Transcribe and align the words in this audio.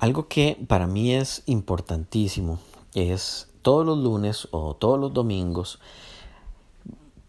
Algo 0.00 0.28
que 0.28 0.56
para 0.66 0.86
mí 0.86 1.14
es 1.14 1.42
importantísimo 1.44 2.58
es 2.94 3.48
todos 3.60 3.84
los 3.84 3.98
lunes 3.98 4.48
o 4.50 4.74
todos 4.74 4.98
los 4.98 5.12
domingos 5.12 5.78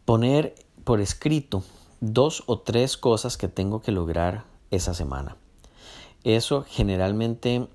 poner 0.05 0.55
por 0.85 1.01
escrito 1.01 1.63
dos 1.99 2.43
o 2.45 2.59
tres 2.59 2.95
cosas 2.95 3.35
que 3.35 3.49
tengo 3.49 3.81
que 3.81 3.91
lograr 3.91 4.45
esa 4.71 4.93
semana. 4.93 5.35
Eso 6.23 6.63
generalmente 6.65 7.67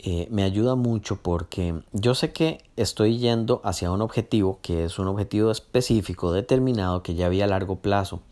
eh, 0.00 0.26
me 0.28 0.42
ayuda 0.42 0.74
mucho 0.74 1.22
porque 1.22 1.80
yo 1.92 2.16
sé 2.16 2.32
que 2.32 2.64
estoy 2.74 3.18
yendo 3.18 3.60
hacia 3.62 3.92
un 3.92 4.02
objetivo 4.02 4.58
que 4.60 4.86
es 4.86 4.98
un 4.98 5.06
objetivo 5.06 5.52
específico, 5.52 6.32
determinado, 6.32 7.04
que 7.04 7.14
ya 7.14 7.26
había 7.26 7.44
a 7.44 7.48
largo 7.48 7.76
plazo. 7.76 8.22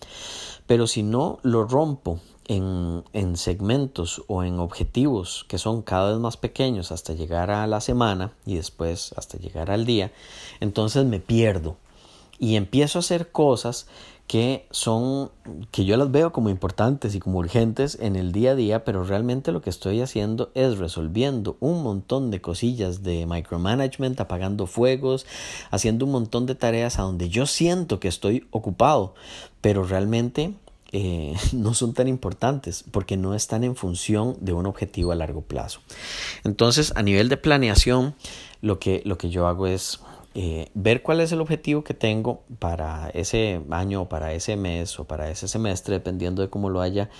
Pero 0.67 0.89
si 0.89 1.05
no 1.05 1.39
lo 1.43 1.69
rompo 1.69 2.19
en, 2.51 3.05
en, 3.13 3.37
segmentos 3.37 4.25
o 4.27 4.43
en 4.43 4.59
objetivos 4.59 5.47
que 5.47 5.57
son 5.57 5.83
cada 5.83 6.11
vez 6.11 6.19
más 6.19 6.37
pequeños 6.37 6.91
hasta 6.91 7.13
llegar 7.13 7.53
a 7.53 7.65
la 7.69 7.81
semana 7.81 8.33
y 8.45 8.57
después 8.57 9.15
hasta 9.17 9.39
llegar 9.39 9.71
al 9.71 9.87
día, 9.87 10.11
entonces 10.59 11.05
me 11.05 11.21
pierdo. 11.21 11.77
Y 12.41 12.57
empiezo 12.57 12.99
a 12.99 13.01
hacer 13.01 13.31
cosas 13.31 13.87
que 14.27 14.67
son 14.73 15.31
que 15.71 15.85
yo 15.85 15.97
las 15.97 16.11
veo 16.11 16.33
como 16.33 16.51
importantes 16.51 17.15
y 17.15 17.21
como 17.21 17.39
urgentes 17.39 17.99
en 18.01 18.17
el 18.17 18.33
día 18.33 18.53
a 18.53 18.55
día, 18.57 18.85
pero 18.85 19.05
realmente 19.05 19.53
lo 19.53 19.61
que 19.61 19.71
estoy 19.71 20.01
haciendo 20.01 20.51
es 20.55 20.79
resolviendo 20.79 21.57
un 21.61 21.85
montón 21.85 22.33
de 22.33 22.41
cosillas 22.41 23.05
de 23.05 23.27
micromanagement, 23.27 24.21
apagando 24.21 24.67
fuegos, 24.67 25.25
haciendo 25.71 26.05
un 26.05 26.13
montón 26.13 26.47
de 26.47 26.57
tareas 26.57 26.99
a 26.99 27.03
donde 27.03 27.29
yo 27.29 27.47
siento 27.47 28.01
que 28.01 28.09
estoy 28.09 28.49
ocupado, 28.51 29.15
pero 29.61 29.85
realmente 29.85 30.55
eh, 30.93 31.35
no 31.53 31.75
son 31.75 31.95
tan 31.95 32.09
importantes 32.09 32.85
porque 32.91 33.17
no 33.17 33.35
están 33.35 33.65
en 33.65 33.77
función 33.77 34.37
de 34.41 34.53
un 34.53 34.67
objetivo 34.67 35.13
a 35.13 35.15
largo 35.15 35.43
plazo. 35.43 35.81
Entonces, 36.45 36.93
a 36.97 37.03
nivel 37.03 37.29
de 37.29 37.37
planeación, 37.37 38.15
lo 38.61 38.79
que, 38.79 39.03
lo 39.05 39.19
que 39.19 39.31
yo 39.31 39.47
hago 39.47 39.67
es 39.67 40.01
eh, 40.35 40.71
ver 40.75 41.03
cuál 41.03 41.21
es 41.21 41.33
el 41.33 41.41
objetivo 41.41 41.83
que 41.83 41.95
tengo 41.95 42.43
para 42.61 43.11
ese 43.11 43.63
año 43.71 44.03
o 44.03 44.09
para 44.09 44.33
ese 44.33 44.57
mes 44.57 44.99
o 45.01 45.05
para 45.05 45.29
ese 45.29 45.49
semestre, 45.49 45.95
dependiendo 45.95 46.43
de 46.43 46.51
cómo 46.51 46.71
lo 46.71 46.81
haya, 46.81 47.11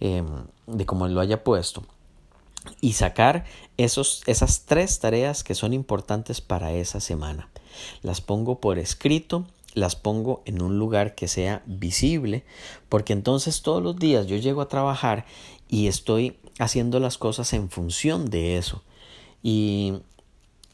em, 0.00 0.26
de 0.66 0.84
cómo 0.84 1.08
lo 1.08 1.20
haya 1.20 1.44
puesto. 1.44 1.84
Y 2.82 2.92
sacar 2.92 3.46
esos, 3.78 4.22
esas 4.26 4.66
tres 4.66 4.98
tareas 5.00 5.44
que 5.44 5.54
son 5.54 5.72
importantes 5.72 6.42
para 6.42 6.72
esa 6.72 7.00
semana. 7.00 7.48
Las 8.02 8.20
pongo 8.20 8.60
por 8.60 8.78
escrito, 8.78 9.46
las 9.78 9.96
pongo 9.96 10.42
en 10.44 10.62
un 10.62 10.78
lugar 10.78 11.14
que 11.14 11.28
sea 11.28 11.62
visible, 11.66 12.44
porque 12.88 13.12
entonces 13.12 13.62
todos 13.62 13.82
los 13.82 13.96
días 13.96 14.26
yo 14.26 14.36
llego 14.36 14.60
a 14.60 14.68
trabajar 14.68 15.24
y 15.68 15.86
estoy 15.86 16.36
haciendo 16.58 17.00
las 17.00 17.18
cosas 17.18 17.52
en 17.52 17.70
función 17.70 18.30
de 18.30 18.58
eso. 18.58 18.82
Y 19.42 19.94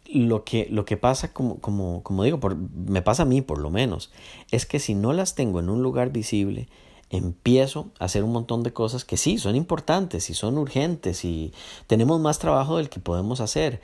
lo 0.06 0.44
que, 0.44 0.68
lo 0.70 0.84
que 0.84 0.96
pasa, 0.96 1.32
como, 1.32 1.60
como, 1.60 2.02
como 2.02 2.24
digo, 2.24 2.40
me 2.86 3.02
pasa 3.02 3.22
a 3.22 3.26
mí 3.26 3.42
por 3.42 3.58
lo 3.58 3.70
menos, 3.70 4.10
es 4.50 4.66
que 4.66 4.78
si 4.78 4.94
no 4.94 5.12
las 5.12 5.34
tengo 5.34 5.60
en 5.60 5.68
un 5.68 5.82
lugar 5.82 6.10
visible, 6.10 6.68
empiezo 7.10 7.90
a 7.98 8.06
hacer 8.06 8.24
un 8.24 8.32
montón 8.32 8.62
de 8.62 8.72
cosas 8.72 9.04
que 9.04 9.16
sí, 9.16 9.38
son 9.38 9.56
importantes 9.56 10.30
y 10.30 10.34
son 10.34 10.58
urgentes 10.58 11.24
y 11.24 11.52
tenemos 11.86 12.20
más 12.20 12.38
trabajo 12.38 12.78
del 12.78 12.88
que 12.88 13.00
podemos 13.00 13.40
hacer, 13.40 13.80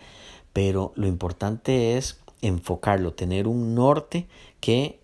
pero 0.53 0.93
lo 0.97 1.07
importante 1.07 1.97
es 1.97 2.21
enfocarlo, 2.43 3.13
tener 3.13 3.47
un 3.47 3.75
norte 3.75 4.27
que, 4.61 5.00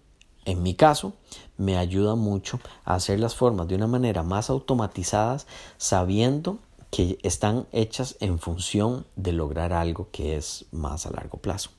en 0.47 0.62
mi 0.62 0.75
caso, 0.75 1.12
me 1.58 1.77
ayuda 1.77 2.14
mucho 2.14 2.61
a 2.84 2.94
hacer 2.94 3.20
las 3.20 3.34
formas 3.34 3.69
de 3.69 3.75
una 3.75 3.86
manera 3.86 4.22
más 4.22 4.48
automatizadas, 4.48 5.47
sabiendo 5.77 6.58
que 6.91 7.19
están 7.22 7.66
hechas 7.72 8.16
en 8.20 8.39
función 8.39 9.06
de 9.17 9.33
lograr 9.33 9.72
algo 9.72 10.08
que 10.11 10.36
es 10.36 10.64
más 10.70 11.05
a 11.05 11.11
largo 11.11 11.39
plazo. 11.39 11.70